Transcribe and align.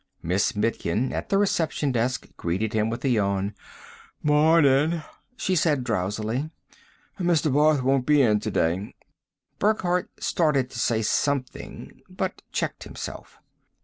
Miss 0.23 0.53
Mitkin, 0.55 1.13
at 1.13 1.29
the 1.29 1.37
reception 1.37 1.91
desk, 1.91 2.25
greeted 2.35 2.73
him 2.73 2.89
with 2.89 3.05
a 3.05 3.09
yawn. 3.09 3.53
"Morning," 4.23 5.03
she 5.37 5.55
said 5.55 5.83
drowsily. 5.83 6.49
"Mr. 7.19 7.53
Barth 7.53 7.83
won't 7.83 8.07
be 8.07 8.19
in 8.19 8.39
today." 8.39 8.95
Burckhardt 9.59 10.09
started 10.19 10.71
to 10.71 10.79
say 10.79 11.03
something, 11.03 12.01
but 12.09 12.41
checked 12.51 12.83
himself. 12.83 13.37